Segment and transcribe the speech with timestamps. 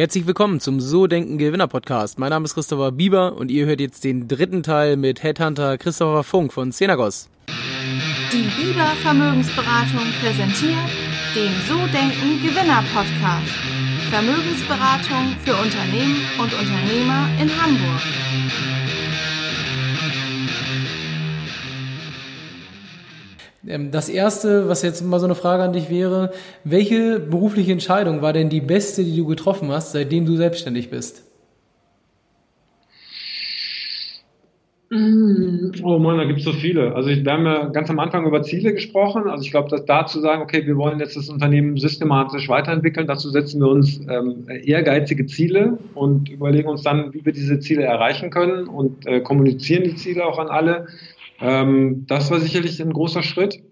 [0.00, 2.18] Herzlich willkommen zum So Denken Gewinner Podcast.
[2.18, 6.24] Mein Name ist Christopher Bieber und ihr hört jetzt den dritten Teil mit Headhunter Christopher
[6.24, 7.28] Funk von Cenagos.
[8.32, 10.88] Die Bieber Vermögensberatung präsentiert
[11.34, 13.52] den So Denken Gewinner Podcast.
[14.08, 18.99] Vermögensberatung für Unternehmen und Unternehmer in Hamburg.
[23.62, 26.32] Das erste, was jetzt mal so eine Frage an dich wäre,
[26.64, 31.24] welche berufliche Entscheidung war denn die beste, die du getroffen hast, seitdem du selbstständig bist?
[34.92, 36.96] Mm, oh Mann, da gibt es so viele.
[36.96, 39.28] Also wir haben ja ganz am Anfang über Ziele gesprochen.
[39.28, 43.06] Also ich glaube, dass da zu sagen, okay, wir wollen jetzt das Unternehmen systematisch weiterentwickeln,
[43.06, 47.84] dazu setzen wir uns ähm, ehrgeizige Ziele und überlegen uns dann, wie wir diese Ziele
[47.84, 50.88] erreichen können und äh, kommunizieren die Ziele auch an alle.
[51.40, 53.62] Ähm, das war sicherlich ein großer Schritt.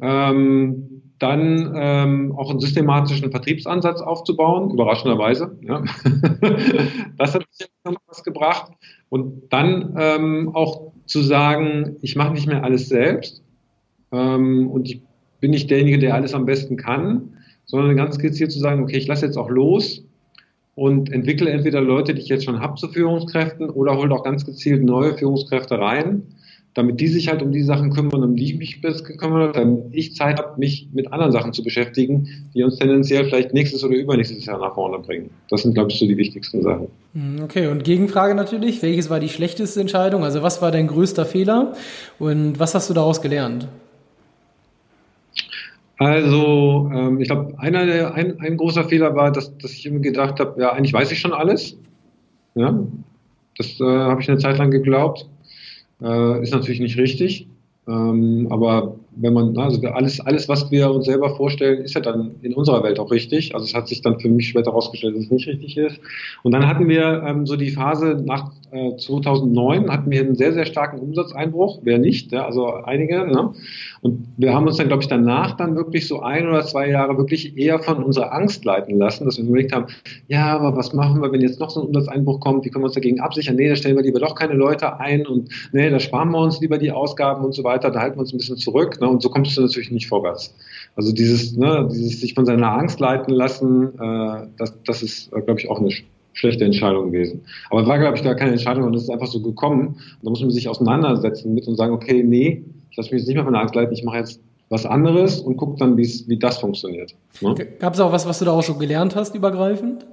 [0.00, 5.56] Ähm, dann ähm, auch einen systematischen Vertriebsansatz aufzubauen, überraschenderweise.
[5.62, 5.84] Ja.
[7.16, 8.72] das hat sicherlich noch was gebracht.
[9.08, 13.44] Und dann ähm, auch zu sagen, ich mache nicht mehr alles selbst
[14.10, 15.02] ähm, und ich
[15.38, 19.06] bin nicht derjenige, der alles am besten kann, sondern ganz gezielt zu sagen, okay, ich
[19.06, 20.04] lasse jetzt auch los
[20.74, 24.44] und entwickle entweder Leute, die ich jetzt schon habe zu Führungskräften oder hole auch ganz
[24.44, 26.22] gezielt neue Führungskräfte rein
[26.74, 29.84] damit die sich halt um die Sachen kümmern, um die ich mich gekümmert habe, damit
[29.92, 33.94] ich Zeit habe, mich mit anderen Sachen zu beschäftigen, die uns tendenziell vielleicht nächstes oder
[33.94, 35.30] übernächstes Jahr nach vorne bringen.
[35.50, 36.88] Das sind, glaube ich, so die wichtigsten Sachen.
[37.14, 40.24] Hm, okay, und Gegenfrage natürlich, welches war die schlechteste Entscheidung?
[40.24, 41.74] Also was war dein größter Fehler
[42.18, 43.68] und was hast du daraus gelernt?
[45.98, 50.00] Also, ähm, ich glaube, einer der, ein, ein großer Fehler war, dass, dass ich immer
[50.00, 51.76] gedacht habe, ja, eigentlich weiß ich schon alles.
[52.54, 52.76] Ja,
[53.56, 55.28] das äh, habe ich eine Zeit lang geglaubt.
[56.02, 57.48] Äh, ist natürlich nicht richtig.
[57.88, 62.36] Ähm, aber wenn man, also alles, alles, was wir uns selber vorstellen, ist ja dann
[62.42, 63.54] in unserer Welt auch richtig.
[63.54, 66.00] Also es hat sich dann für mich später herausgestellt, dass es nicht richtig ist.
[66.42, 70.54] Und dann hatten wir ähm, so die Phase nach äh, 2009 hatten wir einen sehr,
[70.54, 71.80] sehr starken Umsatzeinbruch.
[71.82, 72.32] Wer nicht?
[72.32, 73.26] Ja, also einige.
[73.26, 73.52] Ne?
[74.00, 77.18] Und wir haben uns dann, glaube ich, danach dann wirklich so ein oder zwei Jahre
[77.18, 79.86] wirklich eher von unserer Angst leiten lassen, dass wir überlegt haben,
[80.28, 82.64] ja, aber was machen wir, wenn jetzt noch so ein Umsatzeinbruch kommt?
[82.64, 83.56] Wie können wir uns dagegen absichern?
[83.56, 86.60] Nee, da stellen wir lieber doch keine Leute ein und nee, da sparen wir uns
[86.60, 87.90] lieber die Ausgaben und so weiter.
[87.90, 88.98] Da halten wir uns ein bisschen zurück.
[89.02, 89.08] Ne?
[89.08, 90.54] Und so kommst du natürlich nicht vorwärts.
[90.96, 95.42] Also dieses, ne, dieses sich von seiner Angst leiten lassen, äh, das, das ist, äh,
[95.42, 95.90] glaube ich, auch eine
[96.34, 97.42] schlechte Entscheidung gewesen.
[97.68, 99.88] Aber es war, glaube ich, gar keine Entscheidung und es ist einfach so gekommen.
[99.88, 103.26] Und da muss man sich auseinandersetzen mit und sagen, okay, nee, ich lasse mich jetzt
[103.26, 106.38] nicht mehr von der Angst leiten, ich mache jetzt was anderes und gucke dann, wie
[106.38, 107.14] das funktioniert.
[107.40, 107.54] Ne?
[107.78, 110.06] Gab es auch was, was du daraus so gelernt hast, übergreifend?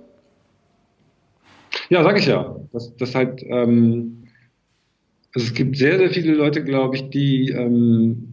[1.90, 2.56] Ja, sage ich ja.
[2.74, 4.24] Das, das halt, ähm,
[5.34, 8.29] also es gibt sehr, sehr viele Leute, glaube ich, die, ähm,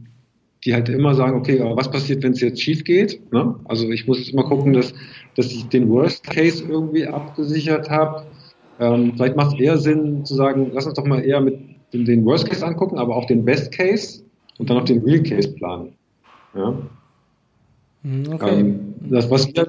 [0.66, 3.20] die halt immer sagen, okay, aber was passiert, wenn es jetzt schief geht?
[3.32, 3.54] Ne?
[3.64, 4.92] Also ich muss jetzt immer gucken, dass
[5.36, 8.24] dass ich den Worst Case irgendwie abgesichert habe.
[8.80, 11.58] Ähm, vielleicht macht es eher Sinn zu sagen, lass uns doch mal eher mit
[11.92, 14.22] den, Worst Case angucken, aber auch den Best Case
[14.58, 15.92] und dann auch den Real Case planen.
[16.54, 16.74] Ja?
[18.02, 18.60] Hm, okay.
[18.60, 19.68] Ähm, das, was wir,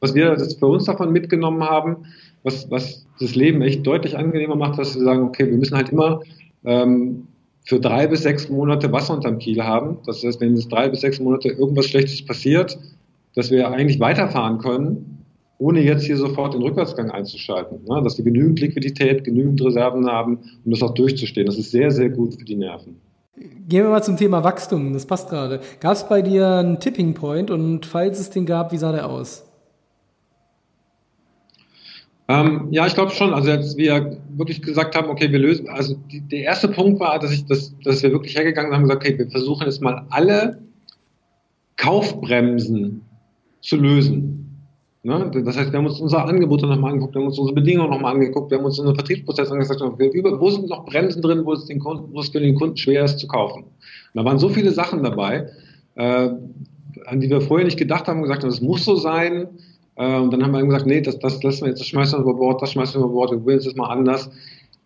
[0.00, 2.06] was wir das für uns davon mitgenommen haben,
[2.42, 5.88] was, was das Leben echt deutlich angenehmer macht, dass wir sagen, okay, wir müssen halt
[5.88, 6.20] immer
[6.64, 7.26] ähm,
[7.64, 9.98] für drei bis sechs Monate Wasser unterm Kiel haben.
[10.06, 12.78] Das heißt, wenn es drei bis sechs Monate irgendwas Schlechtes passiert,
[13.34, 15.24] dass wir eigentlich weiterfahren können,
[15.58, 17.78] ohne jetzt hier sofort den Rückwärtsgang einzuschalten.
[17.88, 18.02] Ne?
[18.02, 21.46] Dass wir genügend Liquidität, genügend Reserven haben, um das auch durchzustehen.
[21.46, 22.96] Das ist sehr, sehr gut für die Nerven.
[23.36, 25.60] Gehen wir mal zum Thema Wachstum, das passt gerade.
[25.80, 29.08] Gab es bei dir einen Tipping Point und falls es den gab, wie sah der
[29.08, 29.44] aus?
[32.26, 33.34] Ähm, ja, ich glaube schon.
[33.34, 37.18] Also als wir wirklich gesagt haben, okay, wir lösen, also die, der erste Punkt war,
[37.18, 40.06] dass ich, dass, dass wir wirklich hergegangen haben und gesagt, okay, wir versuchen jetzt mal
[40.10, 40.62] alle
[41.76, 43.02] Kaufbremsen
[43.60, 44.44] zu lösen.
[45.02, 45.30] Ne?
[45.44, 48.14] Das heißt, wir haben uns unser Angebot nochmal angeguckt, wir haben uns unsere Bedingungen nochmal
[48.14, 51.78] angeguckt, wir haben uns unseren Vertriebsprozess angesagt, wo sind noch Bremsen drin, wo es, den
[51.78, 53.64] Kunden, wo es für den Kunden schwer ist zu kaufen.
[53.64, 53.70] Und
[54.14, 55.50] da waren so viele Sachen dabei,
[55.96, 56.30] äh,
[57.04, 59.48] an die wir vorher nicht gedacht haben, gesagt haben, das muss so sein.
[59.96, 62.22] Äh, und dann haben wir gesagt, nee, das, das lassen wir jetzt, das schmeißen wir
[62.22, 64.30] über Bord, das schmeißen wir über Bord, wir probieren es jetzt mal anders.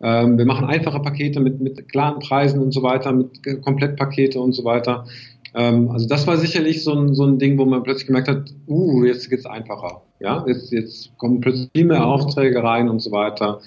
[0.01, 4.53] Ähm, wir machen einfache Pakete mit, mit klaren Preisen und so weiter, mit Komplettpakete und
[4.53, 5.05] so weiter.
[5.53, 8.53] Ähm, also das war sicherlich so ein, so ein Ding, wo man plötzlich gemerkt hat,
[8.67, 10.01] uh, jetzt geht's einfacher.
[10.19, 13.61] Ja, jetzt, jetzt kommen plötzlich viel mehr Aufträge rein und so weiter.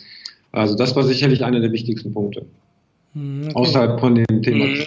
[0.53, 2.47] Also das war sicherlich einer der wichtigsten Punkte.
[3.15, 3.55] Hm, okay.
[3.55, 4.85] Außerhalb von dem Thema, mhm.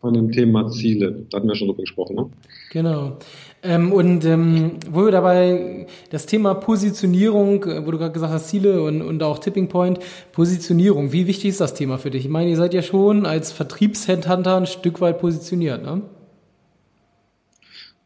[0.00, 1.26] von dem Thema Ziele.
[1.30, 2.26] Da hatten wir schon drüber gesprochen, ne?
[2.72, 3.18] Genau.
[3.66, 8.82] Ähm, und ähm, wo wir dabei das Thema Positionierung, wo du gerade gesagt hast, Ziele
[8.82, 9.98] und, und auch Tipping Point,
[10.32, 12.24] Positionierung, wie wichtig ist das Thema für dich?
[12.24, 16.02] Ich meine, ihr seid ja schon als Vertriebsheadhunter ein Stück weit positioniert, ne?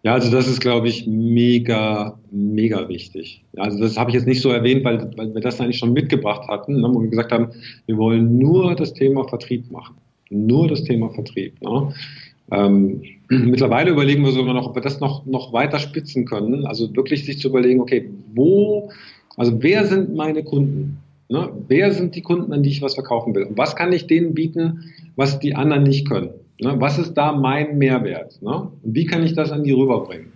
[0.03, 3.45] Ja, also das ist, glaube ich, mega, mega wichtig.
[3.57, 6.49] Also das habe ich jetzt nicht so erwähnt, weil, weil wir das eigentlich schon mitgebracht
[6.49, 7.51] hatten, ne, wo wir gesagt haben,
[7.85, 9.97] wir wollen nur das Thema Vertrieb machen.
[10.31, 11.61] Nur das Thema Vertrieb.
[11.61, 11.93] Ne?
[12.51, 16.67] Ähm, mittlerweile überlegen wir sogar noch, ob wir das noch, noch weiter spitzen können.
[16.67, 18.91] Also wirklich sich zu überlegen, okay, wo,
[19.37, 20.99] also wer sind meine Kunden?
[21.29, 21.49] Ne?
[21.69, 23.45] Wer sind die Kunden, an die ich was verkaufen will?
[23.45, 24.85] Und was kann ich denen bieten,
[25.17, 26.31] was die anderen nicht können?
[26.61, 26.75] Ne?
[26.79, 28.43] Was ist da mein Mehrwert?
[28.43, 28.69] Ne?
[28.83, 30.33] Und wie kann ich das an die rüberbringen?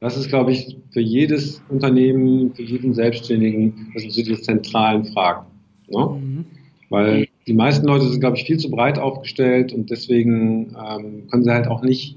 [0.00, 5.04] Das ist, glaube ich, für jedes Unternehmen, für jeden Selbstständigen, das sind so die zentralen
[5.04, 5.46] Fragen.
[5.88, 6.08] Ne?
[6.20, 6.44] Mhm.
[6.88, 11.42] Weil die meisten Leute sind, glaube ich, viel zu breit aufgestellt und deswegen ähm, können
[11.42, 12.16] sie halt auch nicht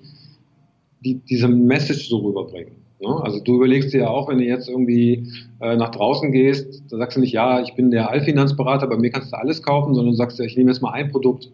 [1.03, 2.73] die, diese Message so rüberbringen.
[2.99, 3.19] Ne?
[3.23, 5.27] Also du überlegst dir ja auch, wenn du jetzt irgendwie
[5.59, 9.09] äh, nach draußen gehst, da sagst du nicht, ja, ich bin der Allfinanzberater, bei mir
[9.09, 11.49] kannst du alles kaufen, sondern du sagst ja, ich nehme jetzt mal ein Produkt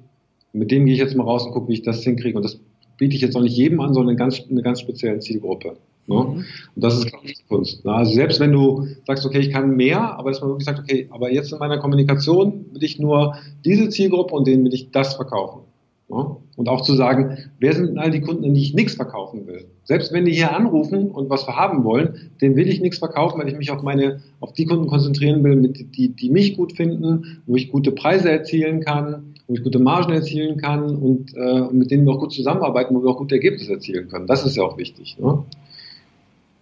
[0.58, 2.38] mit dem gehe ich jetzt mal raus und gucke, wie ich das hinkriege.
[2.38, 2.60] Und das
[2.98, 5.78] biete ich jetzt auch nicht jedem an, sondern eine ganz, eine ganz spezielle Zielgruppe.
[6.08, 6.16] Ne?
[6.16, 6.46] Mhm.
[6.76, 7.86] Und das ist, glaube ich, Kunst.
[7.86, 7.94] Ne?
[7.94, 11.08] Also selbst wenn du sagst, okay, ich kann mehr, aber dass man wirklich sagt, okay,
[11.12, 15.16] aber jetzt in meiner Kommunikation will ich nur diese Zielgruppe und denen will ich das
[15.16, 15.62] verkaufen.
[16.10, 16.38] Ne?
[16.56, 19.46] Und auch zu sagen, wer sind denn all die Kunden, an die ich nichts verkaufen
[19.46, 19.66] will?
[19.84, 23.50] Selbst wenn die hier anrufen und was verhaben wollen, denen will ich nichts verkaufen, weil
[23.50, 27.42] ich mich auf meine, auf die Kunden konzentrieren will, mit, die, die mich gut finden,
[27.46, 31.92] wo ich gute Preise erzielen kann, wo ich gute Margen erzielen kann und äh, mit
[31.92, 34.28] denen wir auch gut zusammenarbeiten, wo wir auch gute Ergebnisse erzielen können.
[34.28, 35.18] Das ist ja auch wichtig.
[35.20, 35.44] Ne?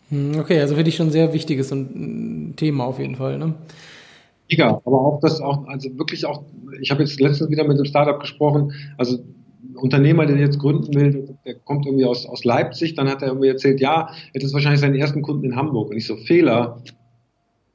[0.09, 3.37] Hm, okay, also für dich schon ein sehr wichtiges Thema auf jeden Fall.
[3.37, 3.53] Ne?
[4.49, 6.43] Mega, aber auch das auch, also wirklich auch,
[6.79, 9.19] ich habe jetzt letztens wieder mit einem Startup gesprochen, also
[9.75, 13.49] Unternehmer, der jetzt gründen will, der kommt irgendwie aus, aus Leipzig, dann hat er irgendwie
[13.49, 15.89] erzählt, ja, er ist wahrscheinlich seinen ersten Kunden in Hamburg.
[15.89, 16.81] Und ich so, Fehler,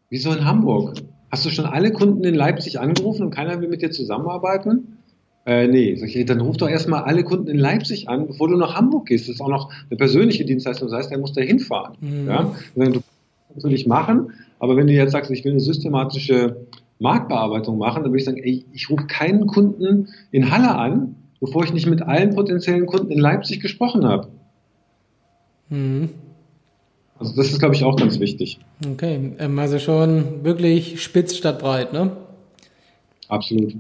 [0.09, 0.95] wieso in Hamburg?
[1.31, 4.99] Hast du schon alle Kunden in Leipzig angerufen und keiner will mit dir zusammenarbeiten?
[5.47, 8.57] Äh, nee, sag ich, dann ruf doch erstmal alle Kunden in Leipzig an, bevor du
[8.57, 9.29] nach Hamburg gehst.
[9.29, 11.97] Das ist auch noch eine persönliche Dienstleistung, das heißt, der muss da hinfahren.
[12.01, 12.29] Mhm.
[12.29, 12.55] Ja?
[12.75, 13.05] Du kannst
[13.55, 16.67] natürlich machen, aber wenn du jetzt sagst, ich will eine systematische
[16.99, 21.65] Marktbearbeitung machen, dann würde ich sagen, ey, ich rufe keinen Kunden in Halle an, bevor
[21.65, 24.29] ich nicht mit allen potenziellen Kunden in Leipzig gesprochen habe.
[25.71, 26.11] Mhm.
[27.19, 28.61] Also das ist, glaube ich, auch ganz wichtig.
[28.93, 32.13] Okay, ähm, also schon wirklich spitz statt breit, ne?
[33.29, 33.75] Absolut.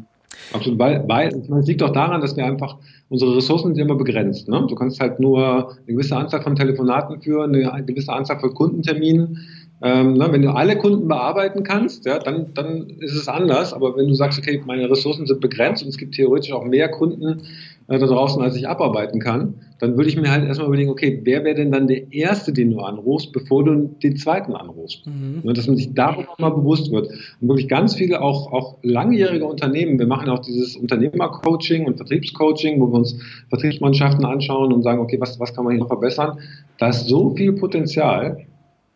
[0.52, 2.76] Absolut, weil, weil es liegt auch daran, dass wir einfach,
[3.08, 4.48] unsere Ressourcen sind immer begrenzt.
[4.48, 4.64] Ne?
[4.68, 9.38] Du kannst halt nur eine gewisse Anzahl von Telefonaten führen, eine gewisse Anzahl von Kundenterminen.
[9.82, 10.28] Ähm, ne?
[10.30, 13.72] Wenn du alle Kunden bearbeiten kannst, ja, dann, dann ist es anders.
[13.72, 16.90] Aber wenn du sagst, okay, meine Ressourcen sind begrenzt und es gibt theoretisch auch mehr
[16.90, 17.42] Kunden,
[17.88, 21.20] äh, da draußen, als ich abarbeiten kann, dann würde ich mir halt erstmal überlegen, okay,
[21.24, 25.06] wer wäre denn dann der Erste, den du anrufst, bevor du den Zweiten anrufst?
[25.06, 25.40] Mhm.
[25.42, 27.08] Ne, dass man sich darüber mal bewusst wird.
[27.40, 32.80] Und wirklich ganz viele, auch, auch langjährige Unternehmen, wir machen auch dieses Unternehmercoaching und Vertriebscoaching,
[32.80, 33.18] wo wir uns
[33.48, 36.38] Vertriebsmannschaften anschauen und sagen, okay, was, was kann man hier noch verbessern?
[36.78, 38.46] Da ist so viel Potenzial,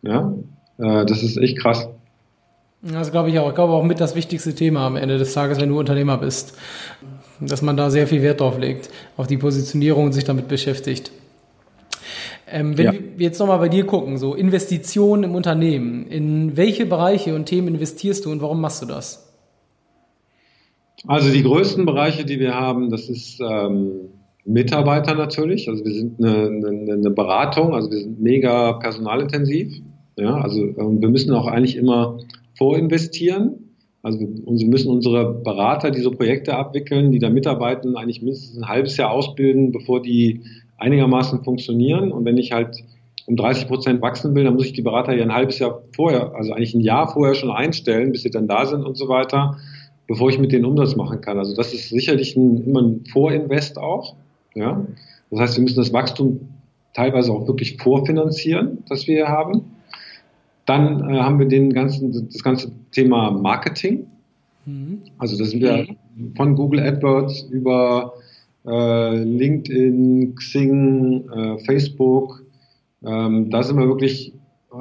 [0.02, 0.34] ja,
[0.78, 1.88] äh, das ist echt krass.
[2.82, 3.48] Das glaube ich auch.
[3.48, 6.54] Ich glaube auch mit das wichtigste Thema am Ende des Tages, wenn du Unternehmer bist
[7.40, 11.10] dass man da sehr viel Wert drauf legt, auf die Positionierung und sich damit beschäftigt.
[12.46, 12.92] Ähm, wenn ja.
[12.92, 17.68] wir jetzt nochmal bei dir gucken, so Investitionen im Unternehmen, in welche Bereiche und Themen
[17.68, 19.32] investierst du und warum machst du das?
[21.06, 24.08] Also die größten Bereiche, die wir haben, das ist ähm,
[24.44, 25.68] Mitarbeiter natürlich.
[25.68, 29.82] Also wir sind eine, eine, eine, Beratung, also wir sind mega personalintensiv.
[30.16, 32.18] Ja, also ähm, wir müssen auch eigentlich immer
[32.56, 33.64] vorinvestieren.
[34.02, 38.96] Also wir müssen unsere Berater diese Projekte abwickeln, die da mitarbeiten, eigentlich mindestens ein halbes
[38.98, 40.42] Jahr ausbilden, bevor die
[40.76, 42.12] einigermaßen funktionieren.
[42.12, 42.84] Und wenn ich halt
[43.26, 46.34] um 30 Prozent wachsen will, dann muss ich die Berater ja ein halbes Jahr vorher,
[46.34, 49.56] also eigentlich ein Jahr vorher schon einstellen, bis sie dann da sind und so weiter,
[50.06, 51.38] bevor ich mit denen Umsatz machen kann.
[51.38, 54.16] Also das ist sicherlich ein, immer ein Vorinvest auch.
[54.54, 54.84] Ja?
[55.30, 56.40] Das heißt, wir müssen das Wachstum
[56.92, 59.73] teilweise auch wirklich vorfinanzieren, das wir hier haben.
[60.66, 64.06] Dann äh, haben wir den ganzen, das ganze Thema Marketing.
[64.66, 65.02] Mhm.
[65.18, 65.86] Also das sind wir
[66.36, 68.14] von Google AdWords über
[68.66, 72.44] äh, LinkedIn, Xing, äh, Facebook.
[73.04, 74.32] Ähm, da sind wir wirklich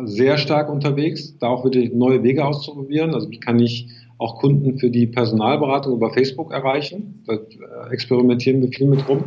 [0.05, 3.13] sehr stark unterwegs, da auch wieder neue Wege auszuprobieren.
[3.13, 3.87] Also wie kann ich
[4.17, 7.23] auch Kunden für die Personalberatung über Facebook erreichen?
[7.27, 7.39] Da äh,
[7.91, 9.25] experimentieren wir viel mit rum.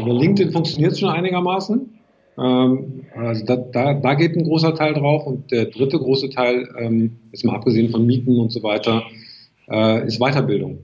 [0.00, 1.97] Über LinkedIn funktioniert es schon einigermaßen.
[2.38, 6.68] Ähm, also da, da, da geht ein großer Teil drauf und der dritte große Teil,
[6.78, 9.02] ähm, jetzt mal abgesehen von Mieten und so weiter,
[9.68, 10.78] äh, ist Weiterbildung.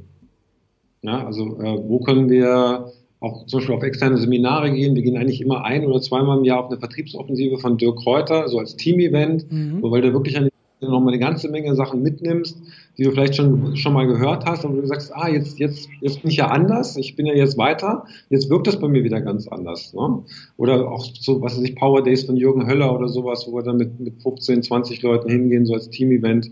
[1.02, 4.94] Ja, also äh, wo können wir auch zum Beispiel auf externe Seminare gehen.
[4.94, 8.48] Wir gehen eigentlich immer ein oder zweimal im Jahr auf eine Vertriebsoffensive von Dirk Kräuter,
[8.48, 9.82] so als Team-Event, mhm.
[9.82, 10.50] weil der wirklich eine,
[10.84, 12.60] du nochmal eine ganze Menge Sachen mitnimmst,
[12.96, 16.22] die du vielleicht schon, schon mal gehört hast und du sagst, ah, jetzt, jetzt, jetzt
[16.22, 19.20] bin ich ja anders, ich bin ja jetzt weiter, jetzt wirkt das bei mir wieder
[19.20, 19.92] ganz anders.
[19.94, 20.22] Ne?
[20.56, 23.62] Oder auch so, was weiß ich, Power Days von Jürgen Höller oder sowas, wo wir
[23.62, 26.50] dann mit, mit 15, 20 Leuten hingehen, so als Team-Event.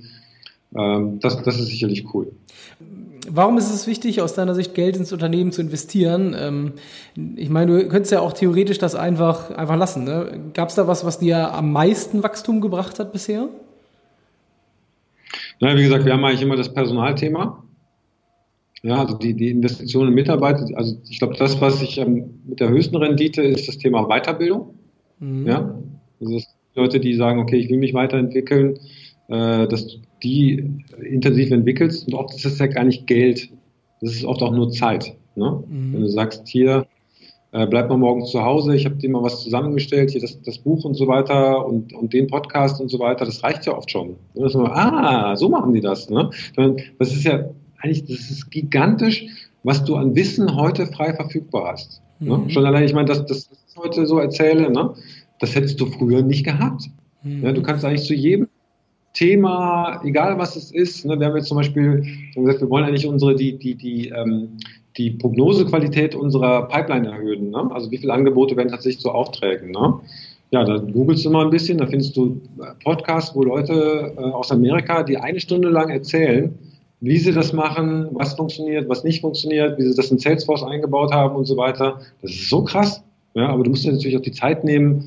[0.76, 2.32] Ähm, das, das ist sicherlich cool.
[3.28, 6.34] Warum ist es wichtig, aus deiner Sicht Geld ins Unternehmen zu investieren?
[6.38, 6.72] Ähm,
[7.36, 10.04] ich meine, du könntest ja auch theoretisch das einfach, einfach lassen.
[10.04, 10.40] Ne?
[10.54, 13.48] Gab es da was, was dir am meisten Wachstum gebracht hat bisher?
[15.62, 17.62] Na, wie gesagt, wir haben eigentlich immer das Personalthema.
[18.82, 22.58] Ja, also die, die Investitionen in Mitarbeiter, also ich glaube, das, was ich ähm, mit
[22.58, 24.74] der höchsten Rendite ist das Thema Weiterbildung.
[25.20, 25.46] Mhm.
[25.46, 25.78] Ja,
[26.20, 28.80] also das Leute, die sagen, okay, ich will mich weiterentwickeln,
[29.28, 30.68] äh, dass du die
[31.00, 33.48] intensiv entwickelst und oft ist es ja gar nicht Geld,
[34.00, 35.16] das ist oft auch nur Zeit.
[35.36, 35.62] Ne?
[35.68, 35.92] Mhm.
[35.92, 36.88] Wenn du sagst, hier,
[37.52, 40.58] äh, bleib mal morgen zu Hause, ich habe dir mal was zusammengestellt, hier das, das
[40.58, 43.90] Buch und so weiter und, und den Podcast und so weiter, das reicht ja oft
[43.90, 44.16] schon.
[44.34, 46.08] Man, ah, so machen die das.
[46.08, 46.30] Ne?
[46.98, 49.26] Das ist ja eigentlich, das ist gigantisch,
[49.62, 52.00] was du an Wissen heute frei verfügbar hast.
[52.20, 52.38] Ne?
[52.38, 52.50] Mhm.
[52.50, 54.94] Schon allein, ich meine, das, das, das ich heute so erzähle, ne?
[55.38, 56.88] das hättest du früher nicht gehabt.
[57.22, 57.44] Mhm.
[57.44, 58.48] Ja, du kannst eigentlich zu jedem
[59.12, 62.02] Thema, egal was es ist, ne, wir haben jetzt zum Beispiel
[62.34, 64.56] gesagt, wir wollen eigentlich unsere, die, die, die, ähm,
[64.96, 67.50] die Prognosequalität unserer Pipeline erhöhen.
[67.50, 67.70] Ne?
[67.70, 69.70] Also wie viele Angebote werden tatsächlich zu Aufträgen.
[69.70, 70.00] Ne?
[70.50, 72.40] Ja, da googelst du mal ein bisschen, da findest du
[72.84, 76.54] Podcasts, wo Leute äh, aus Amerika, die eine Stunde lang erzählen,
[77.00, 81.12] wie sie das machen, was funktioniert, was nicht funktioniert, wie sie das in Salesforce eingebaut
[81.12, 82.00] haben und so weiter.
[82.20, 83.02] Das ist so krass.
[83.34, 85.04] Ja, aber du musst dir natürlich auch die Zeit nehmen,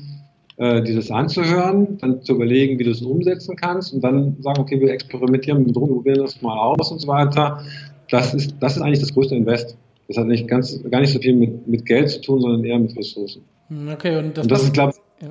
[0.56, 4.80] äh, dieses anzuhören, dann zu überlegen, wie du es umsetzen kannst und dann sagen, okay,
[4.80, 7.62] wir experimentieren mit rum, probieren das mal aus und so weiter.
[8.10, 9.76] Das ist, das ist eigentlich das größte Invest.
[10.08, 12.78] Das hat nicht ganz, gar nicht so viel mit, mit Geld zu tun, sondern eher
[12.78, 13.42] mit Ressourcen.
[13.68, 15.28] Hm, okay, und das, und das ist, glaube ja.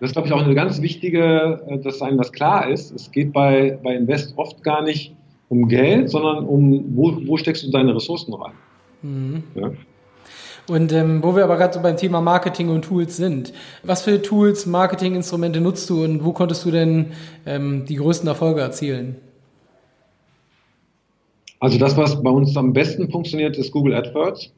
[0.00, 2.90] das ist, glaube ich, auch eine ganz wichtige, äh, dass einem das klar ist.
[2.92, 5.14] Es geht bei, bei Invest oft gar nicht
[5.48, 8.54] um Geld, sondern um, wo, wo steckst du deine Ressourcen rein.
[9.02, 9.44] Mhm.
[9.54, 9.70] Ja.
[10.68, 13.52] Und ähm, wo wir aber gerade so beim Thema Marketing und Tools sind,
[13.84, 17.12] was für Tools, Marketinginstrumente nutzt du und wo konntest du denn
[17.44, 19.16] ähm, die größten Erfolge erzielen?
[21.66, 24.52] Also das, was bei uns am besten funktioniert, ist Google AdWords.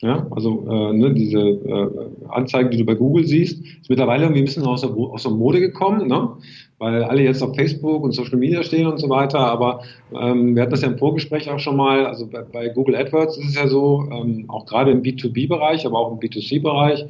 [0.00, 1.88] Ja, also äh, ne, diese äh,
[2.30, 5.30] Anzeigen, die du bei Google siehst, ist mittlerweile irgendwie ein bisschen aus der, aus der
[5.30, 6.30] Mode gekommen, ne?
[6.78, 9.38] weil alle jetzt auf Facebook und Social Media stehen und so weiter.
[9.38, 9.82] Aber
[10.20, 12.06] ähm, wir hatten das ja im Vorgespräch auch schon mal.
[12.06, 16.00] Also bei, bei Google AdWords ist es ja so, ähm, auch gerade im B2B-Bereich, aber
[16.00, 17.06] auch im B2C-Bereich,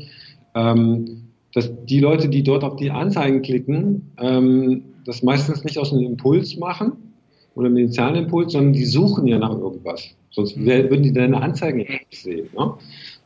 [0.55, 1.23] ähm,
[1.55, 6.05] dass die Leute, die dort auf die Anzeigen klicken, ähm, das meistens nicht aus einem
[6.05, 7.14] Impuls machen
[7.55, 10.15] oder einem initialen Impuls, sondern die suchen ja nach irgendwas.
[10.31, 10.67] Sonst mhm.
[10.67, 12.49] würden die deine Anzeigen nicht sehen.
[12.57, 12.75] Ne?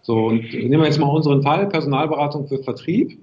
[0.02, 3.18] So, und nehmen wir jetzt mal unseren Fall, Personalberatung für Vertrieb.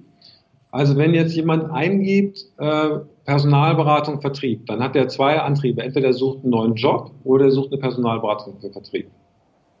[0.70, 5.82] Also wenn jetzt jemand eingibt, äh, Personalberatung, Vertrieb, dann hat er zwei Antriebe.
[5.82, 9.10] Entweder er sucht einen neuen Job oder er sucht eine Personalberatung für Vertrieb.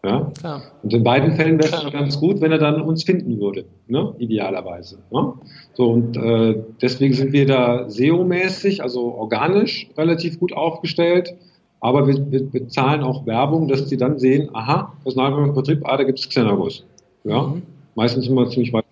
[0.06, 0.30] Ja?
[0.38, 0.62] Klar.
[0.84, 4.14] Und in beiden Fällen wäre es ganz gut, wenn er dann uns finden würde, ne?
[4.18, 4.98] idealerweise.
[5.10, 5.32] Ne?
[5.74, 11.34] So, und äh, deswegen sind wir da SEO-mäßig, also organisch, relativ gut aufgestellt.
[11.80, 15.96] Aber wir, wir, wir zahlen auch Werbung, dass sie dann sehen, aha, Personalberatung, Vertrieb, ah,
[15.96, 16.86] da gibt es Xenagos.
[17.24, 17.42] Ja?
[17.42, 17.62] Mhm.
[17.96, 18.84] Meistens immer ziemlich weit.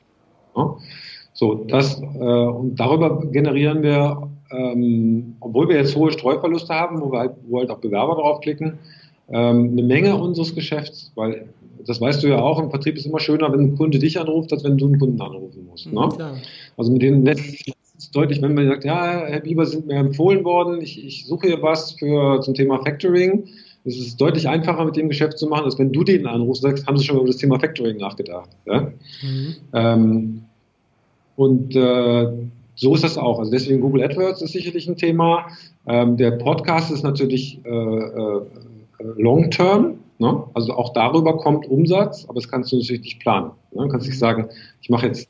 [0.57, 0.77] Ja?
[1.33, 7.13] So, das, äh, und darüber generieren wir, ähm, obwohl wir jetzt hohe Streuverluste haben, wo
[7.13, 8.79] wir halt, wo halt auch Bewerber draufklicken,
[9.29, 11.49] ähm, eine Menge unseres Geschäfts, weil
[11.87, 14.53] das weißt du ja auch, im Vertrieb ist immer schöner, wenn ein Kunde dich anruft,
[14.53, 15.87] als wenn du einen Kunden anrufen musst.
[15.93, 16.09] Ne?
[16.19, 16.35] Ja,
[16.77, 17.75] also mit denen lässt sich
[18.13, 21.63] deutlich, wenn man sagt, ja, Herr Bieber, sind mir empfohlen worden, ich, ich suche hier
[21.63, 23.45] was für zum Thema Factoring.
[23.85, 26.71] Es ist deutlich einfacher, mit dem Geschäft zu machen, als wenn du den anrufst und
[26.71, 28.49] sagst, haben Sie schon über das Thema Factoring nachgedacht.
[28.67, 28.93] Ja?
[29.23, 29.55] Mhm.
[29.75, 30.43] Ähm,
[31.37, 32.33] und äh,
[32.77, 33.39] so ist das auch.
[33.39, 35.49] Also deswegen Google AdWords ist sicherlich ein Thema.
[35.87, 38.41] Ähm, der Podcast ist natürlich äh, äh,
[38.99, 39.99] Long-Term.
[40.19, 40.43] Ne?
[40.55, 43.51] Also auch darüber kommt Umsatz, aber das kannst du natürlich nicht planen.
[43.73, 43.83] Ne?
[43.83, 44.49] Du kannst nicht sagen,
[44.81, 45.29] ich mache jetzt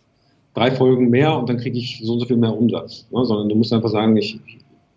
[0.55, 3.07] drei Folgen mehr und dann kriege ich so und so viel mehr Umsatz.
[3.11, 3.25] Ne?
[3.25, 4.39] Sondern du musst einfach sagen, ich,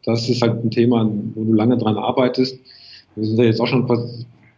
[0.04, 2.60] das ist halt ein Thema, wo du lange dran arbeitest.
[3.16, 3.88] Wir sind ja jetzt auch schon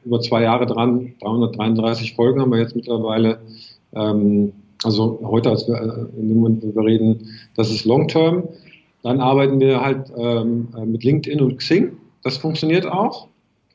[0.05, 1.13] über zwei Jahre dran.
[1.21, 3.39] 333 Folgen haben wir jetzt mittlerweile.
[3.93, 8.43] Ähm, also heute, als wir äh, in dem Moment, wo wir reden, das ist Long-Term.
[9.03, 11.93] Dann arbeiten wir halt ähm, äh, mit LinkedIn und Xing.
[12.23, 13.27] Das funktioniert auch.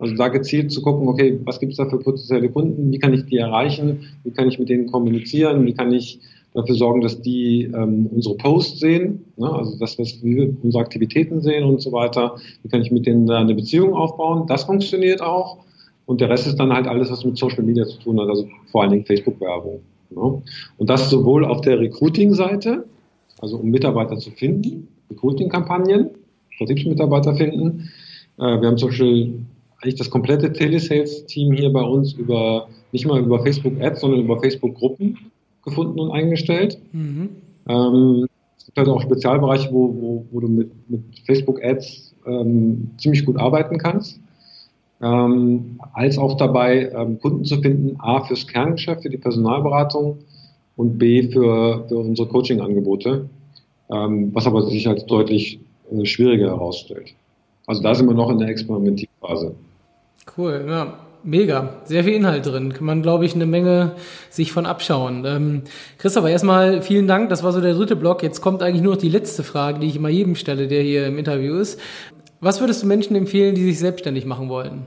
[0.04, 3.14] Also da gezielt zu gucken, okay, was gibt es da für potenzielle Kunden, wie kann
[3.14, 6.20] ich die erreichen, wie kann ich mit denen kommunizieren, wie kann ich
[6.52, 9.50] dafür sorgen, dass die ähm, unsere Posts sehen, ne?
[9.50, 13.26] also das, was wir unsere Aktivitäten sehen und so weiter, wie kann ich mit denen
[13.26, 15.64] da eine Beziehung aufbauen, das funktioniert auch.
[16.04, 18.46] Und der Rest ist dann halt alles, was mit Social Media zu tun hat, also
[18.70, 19.80] vor allen Dingen Facebook-Werbung.
[20.10, 20.42] Ne?
[20.76, 22.84] Und das sowohl auf der Recruiting-Seite,
[23.40, 26.10] also um Mitarbeiter zu finden, Recruiting-Kampagnen,
[26.58, 27.88] Vertriebsmitarbeiter finden.
[28.36, 29.46] Äh, wir haben zum Beispiel
[29.80, 34.40] eigentlich das komplette Telesales-Team hier bei uns über nicht mal über Facebook Ads, sondern über
[34.40, 35.18] Facebook Gruppen
[35.64, 36.78] gefunden und eingestellt.
[36.92, 37.30] Mhm.
[37.68, 38.26] Ähm,
[38.56, 43.24] es gibt halt auch Spezialbereiche, wo, wo, wo du mit, mit Facebook Ads ähm, ziemlich
[43.24, 44.20] gut arbeiten kannst.
[45.02, 50.18] Ähm, als auch dabei, ähm, Kunden zu finden, A fürs Kerngeschäft, für die Personalberatung
[50.76, 53.28] und B für, für unsere Coaching-Angebote,
[53.90, 55.60] ähm, was aber sich als deutlich
[55.92, 57.14] äh, schwieriger herausstellt.
[57.66, 58.48] Also da sind wir noch in der
[59.24, 59.54] Experimentierphase.
[60.36, 60.98] Cool, ja.
[61.26, 62.74] Mega, sehr viel Inhalt drin.
[62.74, 63.92] Kann man, glaube ich, eine Menge
[64.28, 65.24] sich von abschauen.
[65.24, 65.62] Ähm,
[65.96, 67.30] Christopher, erstmal vielen Dank.
[67.30, 68.22] Das war so der dritte Block.
[68.22, 71.06] Jetzt kommt eigentlich nur noch die letzte Frage, die ich immer jedem stelle, der hier
[71.06, 71.80] im Interview ist.
[72.40, 74.84] Was würdest du Menschen empfehlen, die sich selbstständig machen wollen?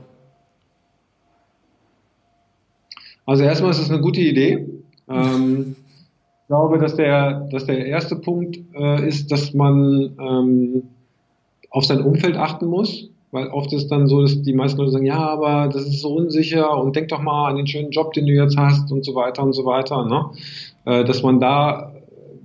[3.26, 4.68] Also erstmal ist es eine gute Idee.
[5.10, 5.74] Ähm,
[6.42, 10.82] ich glaube, dass der, dass der erste Punkt äh, ist, dass man ähm,
[11.68, 13.10] auf sein Umfeld achten muss.
[13.30, 16.14] Weil oft ist dann so, dass die meisten Leute sagen, ja, aber das ist so
[16.14, 19.14] unsicher und denk doch mal an den schönen Job, den du jetzt hast und so
[19.14, 20.04] weiter und so weiter.
[20.06, 20.30] Ne?
[20.86, 21.92] Äh, dass man da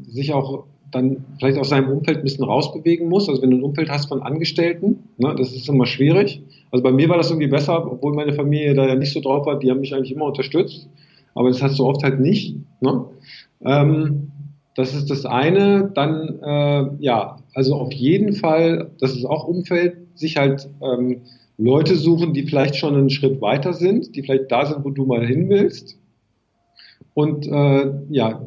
[0.05, 3.27] sich auch dann vielleicht aus seinem Umfeld ein bisschen rausbewegen muss.
[3.27, 6.41] Also wenn du ein Umfeld hast von Angestellten, ne, das ist immer schwierig.
[6.71, 9.45] Also bei mir war das irgendwie besser, obwohl meine Familie da ja nicht so drauf
[9.45, 10.87] war, die haben mich eigentlich immer unterstützt.
[11.35, 12.55] Aber das hast du oft halt nicht.
[12.81, 13.05] Ne?
[13.65, 14.31] Ähm,
[14.75, 15.91] das ist das eine.
[15.93, 21.21] Dann, äh, ja, also auf jeden Fall, das ist auch Umfeld, sich halt ähm,
[21.57, 25.05] Leute suchen, die vielleicht schon einen Schritt weiter sind, die vielleicht da sind, wo du
[25.05, 25.97] mal hin willst.
[27.13, 28.43] Und äh, ja,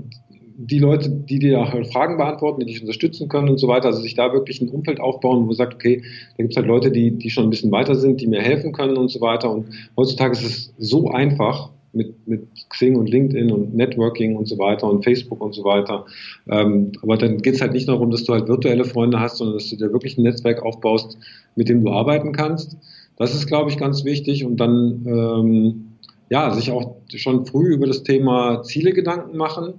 [0.59, 4.01] die Leute, die dir halt Fragen beantworten, die dich unterstützen können und so weiter, also
[4.01, 6.03] sich da wirklich ein Umfeld aufbauen, wo man sagt, okay,
[6.37, 8.73] da gibt es halt Leute, die, die schon ein bisschen weiter sind, die mir helfen
[8.73, 9.51] können und so weiter.
[9.51, 14.59] Und heutzutage ist es so einfach, mit, mit Xing und LinkedIn und Networking und so
[14.59, 16.05] weiter und Facebook und so weiter.
[16.49, 19.57] Ähm, aber dann geht es halt nicht darum, dass du halt virtuelle Freunde hast, sondern
[19.57, 21.19] dass du dir wirklich ein Netzwerk aufbaust,
[21.57, 22.77] mit dem du arbeiten kannst.
[23.17, 24.45] Das ist, glaube ich, ganz wichtig.
[24.45, 25.85] Und dann, ähm,
[26.29, 29.75] ja, sich auch schon früh über das Thema Ziele Gedanken machen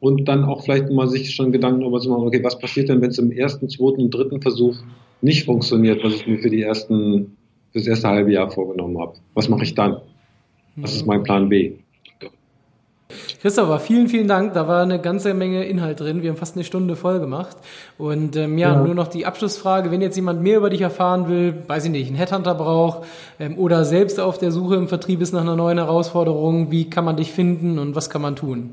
[0.00, 3.00] und dann auch vielleicht mal sich schon Gedanken darüber zu machen, okay, was passiert denn,
[3.00, 4.76] wenn es im ersten, zweiten und dritten Versuch
[5.22, 7.36] nicht funktioniert, was ich mir für die ersten,
[7.72, 9.14] für das erste halbe Jahr vorgenommen habe?
[9.32, 9.96] Was mache ich dann?
[10.76, 11.72] Das ist mein Plan B.
[13.40, 14.54] Christopher, vielen, vielen Dank.
[14.54, 16.22] Da war eine ganze Menge Inhalt drin.
[16.22, 17.56] Wir haben fast eine Stunde voll gemacht.
[17.98, 19.90] Und ähm, ja, ja, nur noch die Abschlussfrage.
[19.90, 23.06] Wenn jetzt jemand mehr über dich erfahren will, weiß ich nicht, einen Headhunter braucht
[23.38, 27.04] ähm, oder selbst auf der Suche im Vertrieb ist nach einer neuen Herausforderung, wie kann
[27.04, 28.70] man dich finden und was kann man tun?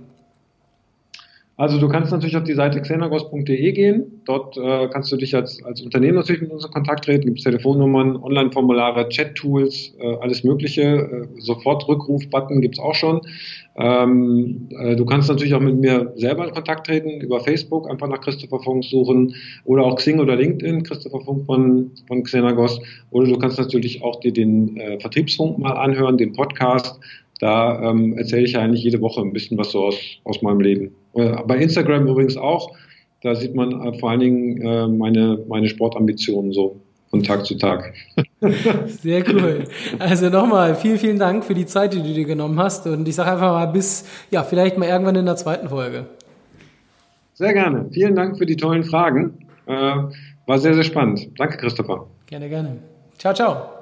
[1.62, 4.24] Also du kannst natürlich auf die Seite xenagos.de gehen.
[4.26, 7.28] Dort äh, kannst du dich als, als Unternehmen natürlich mit uns in Kontakt treten.
[7.28, 10.82] Gibt Telefonnummern, Online-Formulare, Chat-Tools, äh, alles Mögliche.
[10.82, 13.22] Äh, Sofort-Rückruf-Button gibt es auch schon.
[13.76, 18.08] Ähm, äh, du kannst natürlich auch mit mir selber in Kontakt treten über Facebook, einfach
[18.08, 22.82] nach Christopher Funk suchen oder auch Xing oder LinkedIn, Christopher Funk von, von Xenagos.
[23.12, 27.00] Oder du kannst natürlich auch dir den äh, Vertriebsfunk mal anhören, den Podcast.
[27.40, 30.62] Da ähm, erzähle ich ja eigentlich jede Woche ein bisschen was so aus, aus meinem
[30.62, 30.96] Leben.
[31.14, 32.76] Äh, bei Instagram übrigens auch.
[33.24, 37.56] Da sieht man äh, vor allen Dingen äh, meine, meine Sportambitionen so von Tag zu
[37.56, 37.94] Tag.
[38.88, 39.66] Sehr cool.
[40.00, 42.88] Also nochmal, vielen, vielen Dank für die Zeit, die du dir genommen hast.
[42.88, 46.06] Und ich sage einfach mal bis, ja, vielleicht mal irgendwann in der zweiten Folge.
[47.34, 47.88] Sehr gerne.
[47.92, 49.46] Vielen Dank für die tollen Fragen.
[49.66, 51.28] war sehr, sehr spannend.
[51.38, 52.08] Danke, Christopher.
[52.28, 52.78] Gerne, gerne.
[53.18, 53.81] Ciao, ciao.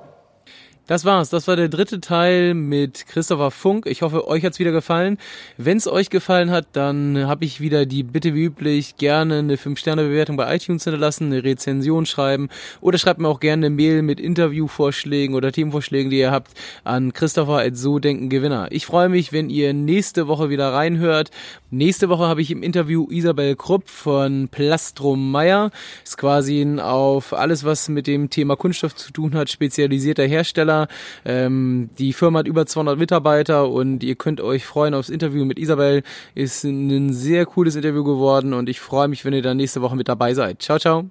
[0.89, 1.30] Das war's.
[1.30, 3.86] Das war der dritte Teil mit Christopher Funk.
[3.86, 5.19] Ich hoffe, euch hat's wieder gefallen.
[5.56, 9.58] Wenn es euch gefallen hat, dann habe ich wieder die Bitte wie üblich gerne eine
[9.58, 12.49] 5-Sterne-Bewertung bei iTunes hinterlassen, eine Rezension schreiben
[12.82, 17.13] oder schreibt mir auch gerne eine Mail mit Interviewvorschlägen oder Themenvorschlägen, die ihr habt, an
[17.13, 18.69] Christopher So Denken Gewinner.
[18.71, 21.30] Ich freue mich, wenn ihr nächste Woche wieder reinhört.
[21.69, 25.69] Nächste Woche habe ich im Interview Isabel Krupp von Plastrom Meyer.
[26.04, 30.78] Ist quasi ein auf alles, was mit dem Thema Kunststoff zu tun hat, spezialisierter Hersteller
[31.25, 35.59] ähm, die Firma hat über 200 Mitarbeiter und ihr könnt euch freuen aufs Interview mit
[35.59, 36.03] Isabel.
[36.35, 39.95] Ist ein sehr cooles Interview geworden und ich freue mich, wenn ihr dann nächste Woche
[39.95, 40.61] mit dabei seid.
[40.61, 41.09] Ciao, ciao.